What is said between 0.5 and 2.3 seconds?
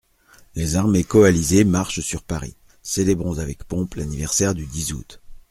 Les armées coalisées marchent sur